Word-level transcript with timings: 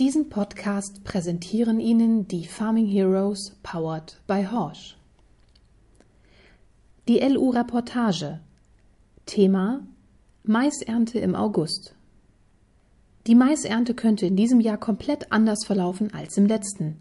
Diesen 0.00 0.28
Podcast 0.28 1.02
präsentieren 1.02 1.80
Ihnen 1.80 2.28
die 2.28 2.46
Farming 2.46 2.86
Heroes 2.86 3.56
powered 3.64 4.20
by 4.28 4.46
Horsch. 4.48 4.96
Die 7.08 7.18
LU 7.18 7.50
Reportage 7.50 8.38
Thema 9.26 9.80
Maisernte 10.44 11.18
im 11.18 11.34
August. 11.34 11.96
Die 13.26 13.34
Maisernte 13.34 13.94
könnte 13.94 14.24
in 14.26 14.36
diesem 14.36 14.60
Jahr 14.60 14.78
komplett 14.78 15.32
anders 15.32 15.66
verlaufen 15.66 16.14
als 16.14 16.36
im 16.36 16.46
letzten. 16.46 17.00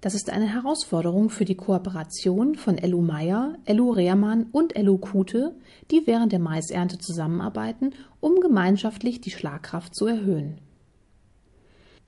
Das 0.00 0.16
ist 0.16 0.28
eine 0.28 0.52
Herausforderung 0.52 1.30
für 1.30 1.44
die 1.44 1.56
Kooperation 1.56 2.56
von 2.56 2.78
LU 2.78 3.00
Meyer, 3.00 3.58
LU 3.68 3.92
Rehrmann 3.92 4.48
und 4.50 4.76
LU 4.76 4.98
Kute, 4.98 5.54
die 5.92 6.08
während 6.08 6.32
der 6.32 6.40
Maisernte 6.40 6.98
zusammenarbeiten, 6.98 7.94
um 8.18 8.40
gemeinschaftlich 8.40 9.20
die 9.20 9.30
Schlagkraft 9.30 9.94
zu 9.94 10.06
erhöhen. 10.06 10.58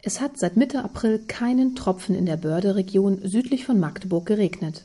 Es 0.03 0.21
hat 0.21 0.39
seit 0.39 0.57
Mitte 0.57 0.83
April 0.83 1.19
keinen 1.19 1.77
Tropfen 1.77 2.15
in 2.15 2.25
der 2.25 2.39
Börde-Region 2.39 3.21
südlich 3.23 3.67
von 3.67 3.79
Magdeburg 3.79 4.25
geregnet. 4.27 4.85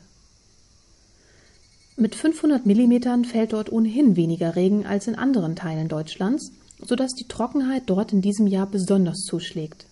Mit 1.95 2.15
500 2.15 2.65
Millimetern 2.65 3.23
fällt 3.23 3.53
dort 3.53 3.71
ohnehin 3.71 4.17
weniger 4.17 4.57
Regen 4.57 4.85
als 4.85 5.07
in 5.07 5.15
anderen 5.15 5.55
Teilen 5.55 5.87
Deutschlands, 5.87 6.51
sodass 6.85 7.13
die 7.13 7.27
Trockenheit 7.27 7.83
dort 7.85 8.11
in 8.11 8.21
diesem 8.21 8.47
Jahr 8.47 8.67
besonders 8.67 9.19
zuschlägt. 9.19 9.85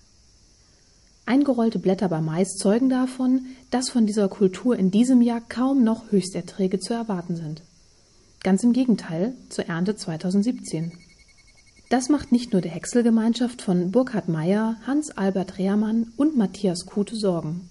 Eingerollte 1.26 1.80
Blätter 1.80 2.10
bei 2.10 2.20
Mais 2.20 2.58
zeugen 2.58 2.90
davon, 2.90 3.46
dass 3.72 3.90
von 3.90 4.06
dieser 4.06 4.28
Kultur 4.28 4.78
in 4.78 4.92
diesem 4.92 5.22
Jahr 5.22 5.40
kaum 5.40 5.86
noch 5.86 6.12
Höchsterträge 6.12 6.80
zu 6.80 6.94
erwarten 6.94 7.38
sind. 7.38 7.62
Ganz 8.44 8.62
im 8.66 8.74
Gegenteil 8.74 9.34
zur 9.48 9.68
Ernte 9.68 9.96
2017. 9.96 10.92
Das 11.94 12.10
macht 12.10 12.32
nicht 12.32 12.54
nur 12.54 12.62
der 12.64 12.72
Häckselgemeinschaft 12.72 13.62
von 13.62 13.92
Burkhard 13.92 14.28
Meyer, 14.28 14.78
Hans-Albert 14.88 15.60
Rehrmann 15.60 16.12
und 16.18 16.36
Matthias 16.36 16.88
Kute 16.88 17.16
Sorgen. 17.16 17.70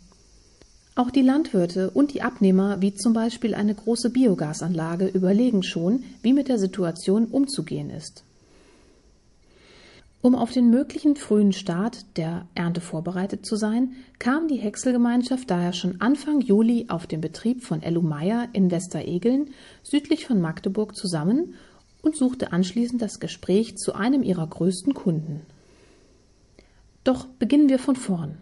Auch 0.94 1.10
die 1.10 1.22
Landwirte 1.22 1.90
und 1.90 2.14
die 2.14 2.22
Abnehmer, 2.22 2.80
wie 2.80 2.94
zum 2.94 3.14
Beispiel 3.14 3.52
eine 3.52 3.74
große 3.74 4.10
Biogasanlage, 4.10 5.08
überlegen 5.08 5.64
schon, 5.64 6.04
wie 6.22 6.32
mit 6.32 6.46
der 6.46 6.60
Situation 6.60 7.24
umzugehen 7.24 7.90
ist. 7.90 8.22
Um 10.20 10.36
auf 10.36 10.52
den 10.52 10.70
möglichen 10.70 11.16
frühen 11.16 11.52
Start 11.52 12.16
der 12.16 12.46
Ernte 12.54 12.80
vorbereitet 12.80 13.44
zu 13.44 13.56
sein, 13.56 13.94
kam 14.20 14.46
die 14.46 14.54
Häckselgemeinschaft 14.54 15.50
daher 15.50 15.72
schon 15.72 16.00
Anfang 16.00 16.40
Juli 16.40 16.86
auf 16.86 17.08
dem 17.08 17.20
Betrieb 17.20 17.64
von 17.64 17.82
Ellu 17.82 18.02
Meyer 18.02 18.48
in 18.52 18.70
Westeregeln 18.70 19.50
südlich 19.82 20.26
von 20.26 20.40
Magdeburg 20.40 20.94
zusammen 20.94 21.54
und 22.02 22.16
suchte 22.16 22.52
anschließend 22.52 23.00
das 23.00 23.20
Gespräch 23.20 23.76
zu 23.76 23.94
einem 23.94 24.22
ihrer 24.22 24.46
größten 24.46 24.92
Kunden. 24.92 25.42
Doch 27.04 27.26
beginnen 27.26 27.68
wir 27.68 27.78
von 27.78 27.96
vorn. 27.96 28.38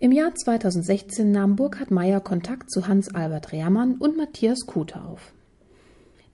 Im 0.00 0.12
Jahr 0.12 0.34
2016 0.34 1.30
nahm 1.30 1.56
Burkhard 1.56 1.90
Meyer 1.90 2.20
Kontakt 2.20 2.70
zu 2.70 2.86
Hans-Albert 2.86 3.52
Rehrmann 3.52 3.96
und 3.96 4.16
Matthias 4.16 4.60
Kute 4.66 5.02
auf. 5.02 5.32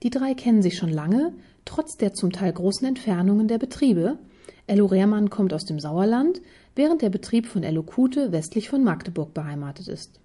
Die 0.03 0.11
drei 0.11 0.35
kennen 0.35 0.61
sich 0.61 0.77
schon 0.77 0.91
lange, 0.91 1.33
trotz 1.65 1.97
der 1.97 2.13
zum 2.13 2.31
Teil 2.31 2.53
großen 2.53 2.87
Entfernungen 2.87 3.47
der 3.47 3.57
Betriebe. 3.57 4.19
Ello 4.67 4.85
Rehrmann 4.85 5.31
kommt 5.31 5.53
aus 5.53 5.65
dem 5.65 5.79
Sauerland, 5.79 6.41
während 6.75 7.01
der 7.01 7.09
Betrieb 7.09 7.47
von 7.47 7.63
Ello 7.63 7.81
Kute 7.81 8.31
westlich 8.31 8.69
von 8.69 8.83
Magdeburg 8.83 9.33
beheimatet 9.33 9.87
ist. 9.87 10.19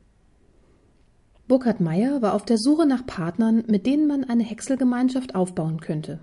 Burkhard 1.51 1.81
Meyer 1.81 2.23
war 2.23 2.35
auf 2.35 2.45
der 2.45 2.59
Suche 2.59 2.87
nach 2.87 3.05
Partnern, 3.07 3.65
mit 3.67 3.85
denen 3.85 4.07
man 4.07 4.23
eine 4.23 4.45
Häckselgemeinschaft 4.45 5.35
aufbauen 5.35 5.81
könnte. 5.81 6.21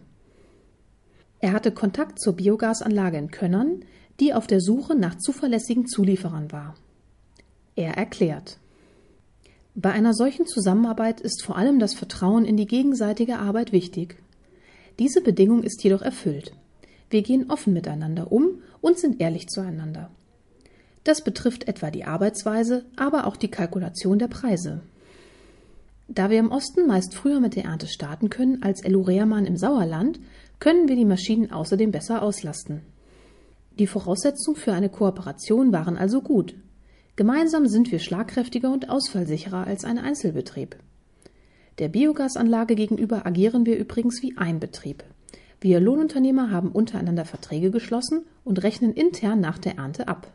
Er 1.42 1.52
hatte 1.52 1.73
Kontakt 1.73 2.22
zur 2.22 2.38
Biogasanlage 2.38 3.17
in 3.17 3.30
Könnern, 3.30 3.83
die 4.22 4.33
auf 4.33 4.48
der 4.48 4.61
Suche 4.61 4.95
nach 4.95 5.16
zuverlässigen 5.17 5.86
Zulieferern 5.86 6.53
war. 6.53 6.75
Er 7.75 7.98
erklärt. 7.98 8.58
Bei 9.75 9.92
einer 9.92 10.14
solchen 10.14 10.48
Zusammenarbeit 10.48 11.20
ist 11.20 11.44
vor 11.44 11.58
allem 11.58 11.80
das 11.80 11.94
Vertrauen 11.94 12.45
in 12.45 12.55
die 12.55 12.66
gegenseitige 12.66 13.38
Arbeit 13.38 13.73
wichtig. 13.73 14.15
Diese 14.98 15.20
Bedingung 15.20 15.61
ist 15.61 15.83
jedoch 15.83 16.04
erfüllt. 16.04 16.54
Wir 17.09 17.21
gehen 17.21 17.52
offen 17.52 17.73
miteinander 17.73 18.32
um 18.32 18.61
und 18.80 18.98
sind 18.98 19.20
ehrlich 19.20 19.49
zueinander. 19.49 20.09
Das 21.04 21.21
betrifft 21.21 21.67
etwa 21.67 21.92
die 21.92 22.05
Arbeitsweise, 22.05 22.86
aber 22.95 23.27
auch 23.27 23.36
die 23.36 23.52
Kalkulation 23.52 24.20
der 24.20 24.30
Preise. 24.30 24.83
Da 26.08 26.30
wir 26.30 26.40
im 26.40 26.52
Osten 26.52 26.88
meist 26.88 27.14
früher 27.14 27.40
mit 27.40 27.56
der 27.56 27.66
Ernte 27.66 27.88
starten 27.88 28.30
können 28.30 28.64
als 28.64 28.84
Elureamann 28.84 29.45
im 29.45 29.58
Sauerland, 29.58 30.20
können 30.60 30.88
wir 30.88 30.95
die 30.95 31.06
Maschinen 31.06 31.52
außerdem 31.52 31.92
besser 31.92 32.22
auslasten. 32.22 32.82
Die 33.78 33.88
Voraussetzungen 33.88 34.58
für 34.58 34.73
eine 34.73 34.90
Kooperation 34.90 35.72
waren 35.72 35.98
also 35.98 36.22
gut. 36.22 36.56
Gemeinsam 37.16 37.68
sind 37.68 37.92
wir 37.92 38.00
schlagkräftiger 38.00 38.72
und 38.72 38.90
ausfallsicherer 38.90 39.68
als 39.68 39.84
ein 39.84 39.98
Einzelbetrieb. 39.98 40.78
Der 41.78 41.90
Biogasanlage 41.90 42.76
gegenüber 42.76 43.26
agieren 43.26 43.66
wir 43.66 43.78
übrigens 43.78 44.22
wie 44.24 44.36
ein 44.38 44.60
Betrieb. 44.60 45.04
Wir 45.60 45.80
Lohnunternehmer 45.80 46.52
haben 46.52 46.72
untereinander 46.72 47.26
Verträge 47.26 47.70
geschlossen 47.70 48.26
und 48.44 48.64
rechnen 48.64 48.94
intern 48.94 49.42
nach 49.42 49.58
der 49.58 49.78
Ernte 49.78 50.08
ab. 50.08 50.32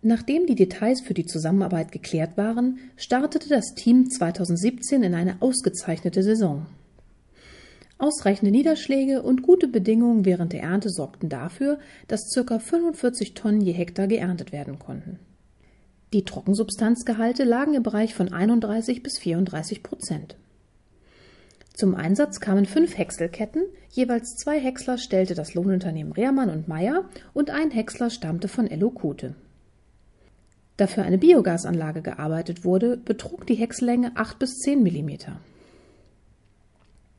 Nachdem 0.00 0.46
die 0.46 0.54
Details 0.54 1.00
für 1.00 1.14
die 1.14 1.26
Zusammenarbeit 1.26 1.90
geklärt 1.90 2.36
waren, 2.36 2.78
startete 2.96 3.48
das 3.48 3.74
Team 3.74 4.08
2017 4.08 5.02
in 5.02 5.14
eine 5.14 5.42
ausgezeichnete 5.42 6.22
Saison. 6.22 6.66
Ausreichende 7.98 8.52
Niederschläge 8.52 9.22
und 9.22 9.42
gute 9.42 9.66
Bedingungen 9.66 10.24
während 10.24 10.52
der 10.52 10.62
Ernte 10.62 10.88
sorgten 10.88 11.28
dafür, 11.28 11.80
dass 12.06 12.32
ca. 12.32 12.60
45 12.60 13.34
Tonnen 13.34 13.60
je 13.60 13.72
Hektar 13.72 14.06
geerntet 14.06 14.52
werden 14.52 14.78
konnten. 14.78 15.18
Die 16.12 16.24
Trockensubstanzgehalte 16.24 17.42
lagen 17.42 17.74
im 17.74 17.82
Bereich 17.82 18.14
von 18.14 18.32
31 18.32 19.02
bis 19.02 19.18
34 19.18 19.82
Prozent. 19.82 20.36
Zum 21.74 21.96
Einsatz 21.96 22.38
kamen 22.38 22.66
fünf 22.66 22.96
Häckselketten, 22.96 23.64
jeweils 23.90 24.36
zwei 24.36 24.60
Häcksler 24.60 24.96
stellte 24.96 25.34
das 25.34 25.54
Lohnunternehmen 25.54 26.12
Rehrmann 26.12 26.50
und 26.50 26.68
Meyer 26.68 27.08
und 27.34 27.50
ein 27.50 27.72
Häcksler 27.72 28.10
stammte 28.10 28.46
von 28.46 28.68
Ello 28.68 28.90
Kute. 28.90 29.34
Da 30.78 30.86
für 30.86 31.02
eine 31.02 31.18
Biogasanlage 31.18 32.02
gearbeitet 32.02 32.64
wurde, 32.64 32.96
betrug 32.96 33.46
die 33.48 33.56
Häcksellänge 33.56 34.12
8 34.14 34.38
bis 34.38 34.58
10 34.60 34.80
Millimeter. 34.80 35.40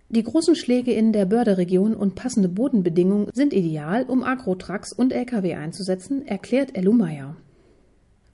Die 0.08 0.24
großen 0.24 0.56
Schläge 0.56 0.94
in 0.94 1.12
der 1.12 1.25
Börderregion 1.25 1.94
und 1.94 2.16
passende 2.16 2.47
Bodenbedingungen 2.47 3.28
sind 3.34 3.53
ideal, 3.53 4.06
um 4.06 4.24
Agrotrax 4.24 4.94
und 4.94 5.12
Lkw 5.12 5.56
einzusetzen, 5.56 6.25
erklärt 6.25 6.75
Ellu. 6.78 6.97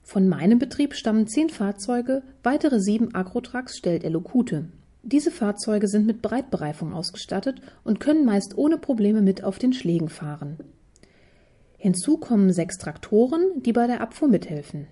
Von 0.04 0.28
meinem 0.28 0.60
Betrieb 0.60 0.94
stammen 0.94 1.26
zehn 1.26 1.50
Fahrzeuge, 1.50 2.22
weitere 2.44 2.78
sieben 2.78 3.12
Agrotrax 3.12 3.76
stellt 3.76 4.04
Elokute. 4.04 4.68
Diese 5.02 5.32
Fahrzeuge 5.32 5.88
sind 5.88 6.06
mit 6.06 6.22
Breitbereifung 6.22 6.94
ausgestattet 6.94 7.60
und 7.82 7.98
können 7.98 8.24
meist 8.24 8.56
ohne 8.56 8.78
Probleme 8.78 9.22
mit 9.22 9.42
auf 9.42 9.58
den 9.58 9.72
Schlägen 9.72 10.08
fahren. 10.08 10.58
Hinzu 11.78 12.16
kommen 12.16 12.52
sechs 12.52 12.78
Traktoren, 12.78 13.42
die 13.64 13.72
bei 13.72 13.88
der 13.88 14.00
Abfuhr 14.00 14.28
mithelfen. 14.28 14.86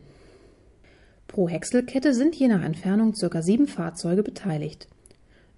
Pro 1.34 1.48
Häckselkette 1.48 2.14
sind 2.14 2.36
je 2.36 2.46
nach 2.46 2.62
Entfernung 2.62 3.12
ca. 3.12 3.42
sieben 3.42 3.66
Fahrzeuge 3.66 4.22
beteiligt. 4.22 4.86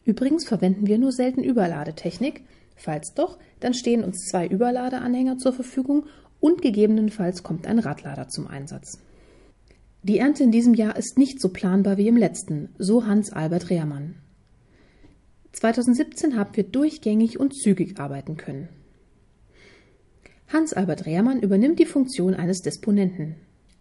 Übrigens 0.06 0.48
verwenden 0.48 0.86
wir 0.86 0.96
nur 0.96 1.12
selten 1.12 1.44
Überladetechnik. 1.44 2.44
Falls 2.76 3.12
doch, 3.12 3.36
dann 3.60 3.74
stehen 3.74 4.02
uns 4.02 4.24
zwei 4.24 4.46
Überladeanhänger 4.46 5.36
zur 5.36 5.52
Verfügung 5.52 6.06
und 6.40 6.62
gegebenenfalls 6.62 7.42
kommt 7.42 7.66
ein 7.66 7.78
Radlader 7.78 8.28
zum 8.28 8.46
Einsatz. 8.46 9.02
Die 10.02 10.16
Ernte 10.16 10.44
in 10.44 10.50
diesem 10.50 10.72
Jahr 10.72 10.96
ist 10.96 11.18
nicht 11.18 11.42
so 11.42 11.50
planbar 11.50 11.98
wie 11.98 12.08
im 12.08 12.16
letzten, 12.16 12.70
so 12.78 13.04
Hans-Albert 13.04 13.68
Rehrmann. 13.68 14.14
2017 15.52 16.38
haben 16.38 16.56
wir 16.56 16.64
durchgängig 16.64 17.38
und 17.38 17.54
zügig 17.54 18.00
arbeiten 18.00 18.38
können. 18.38 18.70
Hans-Albert 20.48 21.04
Rehrmann 21.04 21.42
übernimmt 21.42 21.78
die 21.78 21.84
Funktion 21.84 22.32
eines 22.32 22.62
Disponenten. 22.62 23.36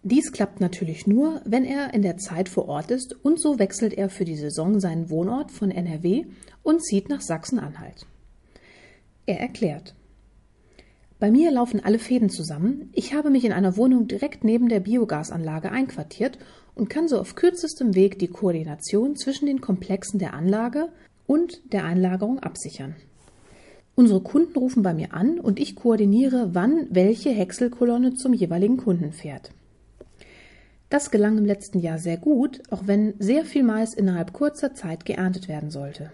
Dies 0.07 0.31
klappt 0.31 0.61
natürlich 0.61 1.07
nur, 1.07 1.41
wenn 1.45 1.65
er 1.65 1.95
in 1.95 2.03
der 2.03 2.17
Zeit 2.17 2.47
vor 2.47 2.67
Ort 2.67 2.91
ist 2.91 3.15
und 3.25 3.41
so 3.41 3.57
wechselt 3.57 3.91
er 3.91 4.11
für 4.11 4.23
die 4.23 4.35
Saison 4.35 4.79
seinen 4.79 5.09
Wohnort 5.09 5.49
von 5.49 5.71
NRW 5.71 6.25
und 6.61 6.83
zieht 6.83 7.09
nach 7.09 7.21
Sachsen-Anhalt. 7.21 8.05
Er 9.25 9.39
erklärt. 9.39 9.95
Bei 11.17 11.31
mir 11.31 11.49
laufen 11.49 11.83
alle 11.83 11.97
Fäden 11.97 12.29
zusammen. 12.29 12.91
Ich 12.93 13.15
habe 13.15 13.31
mich 13.31 13.45
in 13.45 13.51
einer 13.51 13.77
Wohnung 13.77 14.07
direkt 14.07 14.43
neben 14.43 14.69
der 14.69 14.81
Biogasanlage 14.81 15.71
einquartiert 15.71 16.37
und 16.75 16.87
kann 16.87 17.07
so 17.07 17.19
auf 17.19 17.33
kürzestem 17.33 17.95
Weg 17.95 18.19
die 18.19 18.27
Koordination 18.27 19.15
zwischen 19.15 19.47
den 19.47 19.59
Komplexen 19.59 20.19
der 20.19 20.35
Anlage 20.35 20.89
und 21.25 21.73
der 21.73 21.83
Einlagerung 21.83 22.37
absichern. 22.37 22.95
Unsere 23.95 24.21
Kunden 24.21 24.55
rufen 24.55 24.83
bei 24.83 24.93
mir 24.93 25.15
an 25.15 25.39
und 25.39 25.59
ich 25.59 25.75
koordiniere, 25.75 26.51
wann 26.53 26.85
welche 26.91 27.31
Häckselkolonne 27.31 28.13
zum 28.13 28.33
jeweiligen 28.33 28.77
Kunden 28.77 29.11
fährt. 29.11 29.49
Das 30.89 31.11
gelang 31.11 31.37
im 31.37 31.45
letzten 31.45 31.79
Jahr 31.79 31.97
sehr 31.97 32.17
gut, 32.17 32.61
auch 32.69 32.83
wenn 32.85 33.15
sehr 33.19 33.43
viel 33.43 33.63
Mais 33.63 33.93
innerhalb 33.93 34.33
kurzer 34.33 34.73
Zeit 34.73 35.05
geerntet 35.05 35.47
werden 35.47 35.71
sollte. 35.71 36.11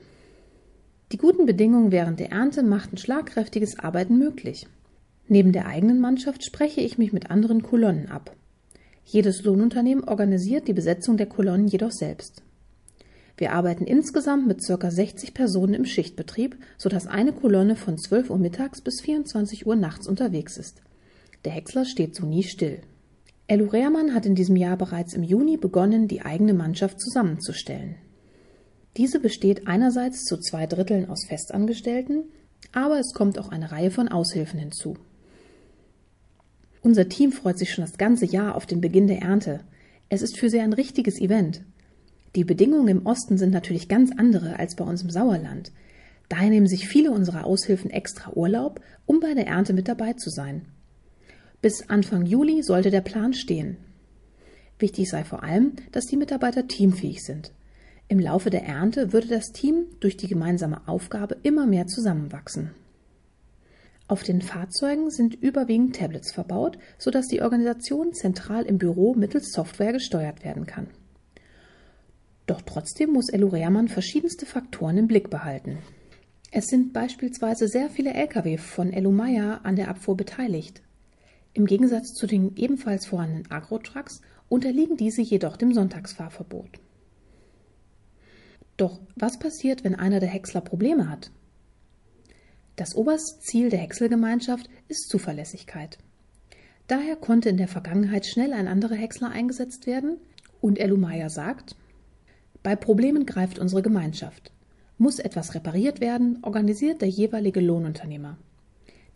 Die 1.12 1.18
guten 1.18 1.46
Bedingungen 1.46 1.92
während 1.92 2.22
der 2.22 2.32
Ernte 2.32 2.64
machten 2.64 2.98
schlagkräftiges 2.98 3.80
Arbeiten 3.80 4.18
möglich. 4.18 4.68
Neben 5.28 5.52
der 5.52 5.66
eigenen 5.68 6.00
Mannschaft 6.00 6.46
spreche 6.46 6.82
ich 6.82 6.98
mich 6.98 7.12
mit 7.12 7.30
anderen 7.30 7.64
Kolonnen 7.64 8.10
ab. 8.10 8.36
Jedes 9.04 9.44
Lohnunternehmen 9.44 10.06
organisiert 10.06 10.68
die 10.68 10.74
Besetzung 10.74 11.18
der 11.18 11.26
Kolonnen 11.26 11.68
jedoch 11.68 11.92
selbst. 11.92 12.44
Wir 13.38 13.54
arbeiten 13.54 13.86
insgesamt 13.86 14.48
mit 14.48 14.66
ca. 14.66 14.92
60 14.92 15.34
Personen 15.34 15.74
im 15.74 15.86
Schichtbetrieb, 15.86 16.58
sodass 16.78 17.08
eine 17.08 17.34
Kolonne 17.34 17.76
von 17.76 17.98
12 17.98 18.30
Uhr 18.30 18.38
mittags 18.38 18.82
bis 18.82 19.02
24 19.02 19.66
Uhr 19.66 19.76
nachts 19.76 20.08
unterwegs 20.08 20.58
ist. 20.58 20.82
Der 21.44 21.52
Häcksler 21.52 21.86
steht 21.86 22.16
so 22.16 22.26
nie 22.26 22.44
still. 22.44 22.82
Ellu 23.52 23.66
Rehrmann 23.66 24.14
hat 24.14 24.26
in 24.26 24.34
diesem 24.34 24.56
Jahr 24.56 24.78
bereits 24.78 25.14
im 25.14 25.24
Juni 25.24 25.58
begonnen, 25.58 26.08
die 26.08 26.22
eigene 26.22 26.54
Mannschaft 26.54 27.02
zusammenzustellen. 27.02 27.96
Diese 28.96 29.20
besteht 29.20 29.68
einerseits 29.68 30.24
zu 30.24 30.38
zwei 30.38 30.68
Dritteln 30.68 31.10
aus 31.10 31.26
Festangestellten, 31.28 32.24
aber 32.72 32.98
es 32.98 33.14
kommt 33.14 33.38
auch 33.38 33.50
eine 33.50 33.74
Reihe 33.74 33.92
von 33.92 34.08
Aushilfen 34.08 34.58
hinzu. 34.58 34.96
Unser 36.82 37.10
Team 37.10 37.34
freut 37.34 37.60
sich 37.60 37.74
schon 37.74 37.84
das 37.84 37.98
ganze 37.98 38.26
Jahr 38.26 38.56
auf 38.56 38.66
den 38.66 38.80
Beginn 38.80 39.08
der 39.08 39.22
Ernte. 39.22 39.60
Es 40.08 40.22
ist 40.22 40.40
für 40.40 40.50
sie 40.50 40.62
ein 40.62 40.72
richtiges 40.72 41.20
Event. 41.20 41.62
Die 42.38 42.46
Bedingungen 42.46 42.88
im 42.88 43.06
Osten 43.06 43.38
sind 43.38 43.52
natürlich 43.52 43.90
ganz 43.90 44.14
andere 44.16 44.60
als 44.60 44.78
bei 44.78 44.86
uns 44.86 45.04
im 45.04 45.10
Sauerland. 45.10 45.74
Daher 46.30 46.52
nehmen 46.52 46.68
sich 46.68 46.88
viele 46.88 47.12
unserer 47.12 47.46
Aushilfen 47.46 47.92
extra 47.92 48.32
Urlaub, 48.32 48.80
um 49.06 49.20
bei 49.20 49.34
der 49.34 49.48
Ernte 49.48 49.74
mit 49.74 49.90
dabei 49.90 50.14
zu 50.14 50.30
sein. 50.30 50.68
Bis 51.62 51.90
Anfang 51.90 52.26
Juli 52.26 52.64
sollte 52.64 52.90
der 52.90 53.02
Plan 53.02 53.34
stehen. 53.34 53.78
Wichtig 54.80 55.10
sei 55.10 55.24
vor 55.24 55.44
allem, 55.44 55.74
dass 55.92 56.08
die 56.08 56.18
Mitarbeiter 56.18 56.68
teamfähig 56.68 57.24
sind. 57.24 57.54
Im 58.08 58.20
Laufe 58.20 58.50
der 58.50 58.66
Ernte 58.66 59.14
würde 59.14 59.28
das 59.28 59.52
Team 59.52 59.86
durch 60.00 60.18
die 60.18 60.28
gemeinsame 60.28 60.88
Aufgabe 60.88 61.38
immer 61.44 61.68
mehr 61.68 61.86
zusammenwachsen. 61.86 62.72
Auf 64.08 64.24
den 64.24 64.42
Fahrzeugen 64.42 65.12
sind 65.12 65.36
überwiegend 65.36 65.96
Tablets 65.96 66.34
verbaut, 66.34 66.78
sodass 66.98 67.28
die 67.28 67.42
Organisation 67.42 68.14
zentral 68.14 68.64
im 68.64 68.80
Büro 68.80 69.14
mittels 69.14 69.54
Software 69.54 69.94
gesteuert 69.94 70.44
werden 70.44 70.66
kann. 70.66 70.88
Doch 72.48 72.62
trotzdem 72.62 73.14
muss 73.14 73.30
Ello 73.30 73.48
Rehrmann 73.48 73.88
verschiedenste 73.88 74.46
Faktoren 74.46 74.98
im 74.98 75.08
Blick 75.08 75.30
behalten. 75.30 75.78
Es 76.52 76.66
sind 76.66 76.92
beispielsweise 76.92 77.70
sehr 77.70 77.90
viele 77.90 78.14
Lkw 78.14 78.58
von 78.58 78.92
Ello 78.92 79.12
Meyer 79.12 79.62
an 79.64 79.78
der 79.78 79.88
Abfuhr 79.88 80.18
beteiligt. 80.18 80.82
Im 81.54 81.66
Gegensatz 81.66 82.14
zu 82.14 82.28
den 82.28 82.56
ebenfalls 82.56 83.06
vorhandenen 83.06 83.52
Agro-Trucks 83.52 84.22
unterliegen 84.48 84.98
diese 84.98 85.22
jedoch 85.22 85.58
dem 85.58 85.74
Sonntagsfahrverbot. 85.74 86.80
Doch 88.78 89.00
was 89.16 89.38
passiert, 89.38 89.84
wenn 89.84 89.96
einer 89.96 90.20
der 90.20 90.30
Häcksler 90.30 90.62
Probleme 90.62 91.10
hat? 91.10 91.32
Das 92.78 92.96
oberste 92.96 93.40
Ziel 93.42 93.70
der 93.70 93.80
Häckselgemeinschaft 93.80 94.70
ist 94.88 95.10
Zuverlässigkeit. 95.10 95.98
Daher 96.88 97.16
konnte 97.16 97.50
in 97.50 97.58
der 97.58 97.68
Vergangenheit 97.68 98.26
schnell 98.26 98.54
ein 98.54 98.68
anderer 98.68 98.96
Häcksler 98.96 99.30
eingesetzt 99.30 99.88
werden 99.88 100.18
und 100.62 100.80
Elumaya 100.80 101.30
sagt, 101.30 101.76
bei 102.64 102.76
Problemen 102.76 103.26
greift 103.26 103.60
unsere 103.60 103.82
Gemeinschaft. 103.82 104.52
Muss 104.98 105.20
etwas 105.20 105.56
repariert 105.56 106.00
werden, 106.00 106.40
organisiert 106.44 107.02
der 107.02 107.10
jeweilige 107.10 107.60
Lohnunternehmer. 107.60 108.38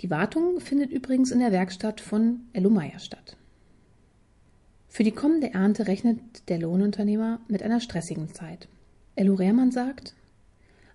Die 0.01 0.09
Wartung 0.09 0.59
findet 0.59 0.91
übrigens 0.91 1.31
in 1.31 1.39
der 1.39 1.51
Werkstatt 1.51 2.01
von 2.01 2.41
Elumaya 2.53 2.99
statt. 2.99 3.37
Für 4.89 5.03
die 5.03 5.11
kommende 5.11 5.53
Ernte 5.53 5.87
rechnet 5.87 6.19
der 6.47 6.59
Lohnunternehmer 6.59 7.39
mit 7.47 7.63
einer 7.63 7.79
stressigen 7.79 8.33
Zeit. 8.33 8.67
Elu 9.15 9.33
Rehrmann 9.33 9.71
sagt, 9.71 10.13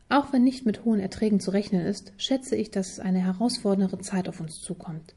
auch 0.09 0.33
wenn 0.33 0.43
nicht 0.43 0.67
mit 0.67 0.85
hohen 0.85 1.01
Erträgen 1.01 1.39
zu 1.39 1.51
rechnen 1.53 1.87
ist, 1.87 2.13
schätze 2.17 2.57
ich, 2.57 2.71
dass 2.71 2.99
eine 2.99 3.21
herausfordernde 3.21 3.99
Zeit 4.01 4.29
auf 4.29 4.41
uns 4.41 4.61
zukommt. 4.61 5.15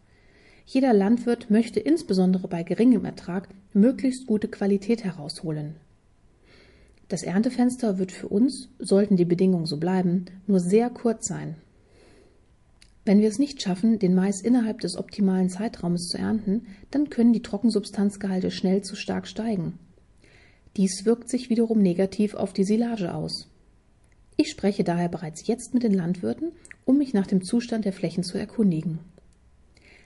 Jeder 0.65 0.93
Landwirt 0.93 1.49
möchte 1.49 1.79
insbesondere 1.79 2.47
bei 2.47 2.63
geringem 2.63 3.03
Ertrag 3.03 3.49
möglichst 3.73 4.27
gute 4.27 4.47
Qualität 4.47 5.03
herausholen. 5.03 5.75
Das 7.09 7.23
Erntefenster 7.23 7.97
wird 7.97 8.11
für 8.11 8.27
uns, 8.29 8.69
sollten 8.79 9.17
die 9.17 9.25
Bedingungen 9.25 9.65
so 9.65 9.77
bleiben, 9.77 10.25
nur 10.47 10.59
sehr 10.59 10.89
kurz 10.89 11.27
sein. 11.27 11.55
Wenn 13.05 13.19
wir 13.19 13.27
es 13.27 13.39
nicht 13.39 13.61
schaffen, 13.61 13.99
den 13.99 14.15
Mais 14.15 14.41
innerhalb 14.41 14.79
des 14.79 14.97
optimalen 14.97 15.49
Zeitraumes 15.49 16.07
zu 16.07 16.17
ernten, 16.17 16.67
dann 16.89 17.09
können 17.09 17.33
die 17.33 17.41
Trockensubstanzgehalte 17.41 18.49
schnell 18.49 18.81
zu 18.81 18.95
stark 18.95 19.27
steigen. 19.27 19.77
Dies 20.77 21.05
wirkt 21.05 21.29
sich 21.29 21.49
wiederum 21.49 21.79
negativ 21.79 22.33
auf 22.33 22.53
die 22.53 22.63
Silage 22.63 23.13
aus. 23.13 23.49
Ich 24.37 24.49
spreche 24.49 24.83
daher 24.83 25.09
bereits 25.09 25.45
jetzt 25.47 25.73
mit 25.73 25.83
den 25.83 25.93
Landwirten, 25.93 26.53
um 26.85 26.97
mich 26.97 27.13
nach 27.13 27.27
dem 27.27 27.43
Zustand 27.43 27.85
der 27.85 27.93
Flächen 27.93 28.23
zu 28.23 28.37
erkundigen. 28.37 28.99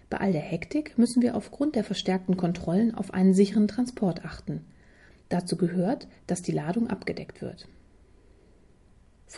Bei 0.09 0.17
all 0.17 0.31
der 0.31 0.41
Hektik 0.41 0.97
müssen 0.97 1.21
wir 1.21 1.35
aufgrund 1.35 1.75
der 1.75 1.83
verstärkten 1.83 2.35
Kontrollen 2.35 2.95
auf 2.95 3.13
einen 3.13 3.33
sicheren 3.33 3.67
Transport 3.67 4.25
achten. 4.25 4.61
Dazu 5.29 5.55
gehört, 5.55 6.07
dass 6.25 6.41
die 6.41 6.51
Ladung 6.51 6.87
abgedeckt 6.87 7.41
wird. 7.41 7.67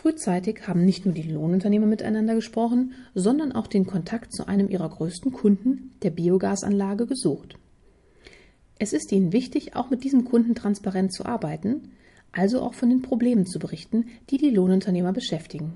Frühzeitig 0.00 0.66
haben 0.66 0.86
nicht 0.86 1.04
nur 1.04 1.12
die 1.12 1.30
Lohnunternehmer 1.30 1.84
miteinander 1.84 2.34
gesprochen, 2.34 2.94
sondern 3.14 3.52
auch 3.52 3.66
den 3.66 3.84
Kontakt 3.84 4.32
zu 4.32 4.48
einem 4.48 4.70
ihrer 4.70 4.88
größten 4.88 5.30
Kunden, 5.30 5.92
der 6.00 6.08
Biogasanlage, 6.08 7.04
gesucht. 7.04 7.58
Es 8.78 8.94
ist 8.94 9.12
ihnen 9.12 9.34
wichtig, 9.34 9.76
auch 9.76 9.90
mit 9.90 10.02
diesem 10.02 10.24
Kunden 10.24 10.54
transparent 10.54 11.12
zu 11.12 11.26
arbeiten, 11.26 11.90
also 12.32 12.62
auch 12.62 12.72
von 12.72 12.88
den 12.88 13.02
Problemen 13.02 13.44
zu 13.44 13.58
berichten, 13.58 14.06
die 14.30 14.38
die 14.38 14.48
Lohnunternehmer 14.48 15.12
beschäftigen. 15.12 15.74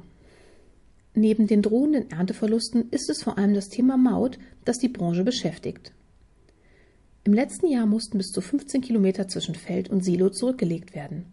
Neben 1.14 1.46
den 1.46 1.60
drohenden 1.60 2.10
Ernteverlusten 2.10 2.88
ist 2.92 3.10
es 3.10 3.22
vor 3.22 3.36
allem 3.36 3.52
das 3.52 3.68
Thema 3.68 3.98
Maut, 3.98 4.38
das 4.64 4.78
die 4.78 4.88
Branche 4.88 5.24
beschäftigt. 5.24 5.92
Im 7.24 7.34
letzten 7.34 7.66
Jahr 7.66 7.84
mussten 7.84 8.16
bis 8.16 8.28
zu 8.28 8.40
15 8.40 8.80
Kilometer 8.80 9.28
zwischen 9.28 9.54
Feld 9.54 9.90
und 9.90 10.02
Silo 10.02 10.30
zurückgelegt 10.30 10.94
werden. 10.94 11.26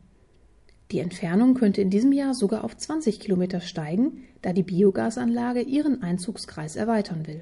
Die 0.91 0.99
Entfernung 0.99 1.53
könnte 1.53 1.81
in 1.81 1.89
diesem 1.89 2.11
Jahr 2.11 2.33
sogar 2.33 2.65
auf 2.65 2.75
20 2.75 3.21
Kilometer 3.21 3.61
steigen, 3.61 4.25
da 4.41 4.51
die 4.51 4.63
Biogasanlage 4.63 5.61
ihren 5.61 6.03
Einzugskreis 6.03 6.75
erweitern 6.75 7.27
will. 7.27 7.41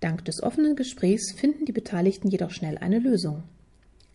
Dank 0.00 0.24
des 0.24 0.42
offenen 0.42 0.74
Gesprächs 0.74 1.32
finden 1.32 1.64
die 1.64 1.72
Beteiligten 1.72 2.28
jedoch 2.28 2.50
schnell 2.50 2.76
eine 2.78 2.98
Lösung. 2.98 3.44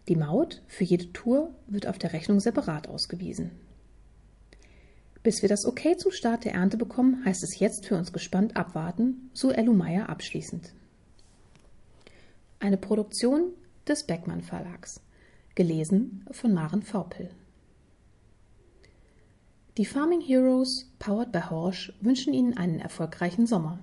Die 0.09 0.17
Maut 0.17 0.61
für 0.67 0.83
jede 0.83 1.13
Tour 1.13 1.55
wird 1.67 1.87
auf 1.87 1.97
der 1.97 2.11
Rechnung 2.11 2.41
separat 2.41 2.89
ausgewiesen. 2.89 3.51
Bis 5.23 5.41
wir 5.41 5.49
das 5.49 5.65
Okay 5.65 5.95
zum 5.95 6.11
Start 6.11 6.43
der 6.43 6.53
Ernte 6.53 6.75
bekommen, 6.75 7.23
heißt 7.25 7.43
es 7.43 7.59
jetzt 7.59 7.85
für 7.85 7.95
uns 7.95 8.11
gespannt 8.11 8.57
abwarten, 8.57 9.29
so 9.33 9.49
Ellu 9.49 9.73
Meyer 9.73 10.09
abschließend. 10.09 10.73
Eine 12.59 12.77
Produktion 12.77 13.53
des 13.87 14.05
Beckmann 14.05 14.41
Verlags. 14.41 15.01
Gelesen 15.55 16.25
von 16.31 16.53
Maren 16.53 16.81
Vaupel. 16.81 17.29
Die 19.77 19.85
Farming 19.85 20.21
Heroes, 20.21 20.91
powered 20.97 21.31
by 21.31 21.51
Horsch, 21.51 21.93
wünschen 22.01 22.33
Ihnen 22.33 22.57
einen 22.57 22.79
erfolgreichen 22.79 23.45
Sommer. 23.45 23.77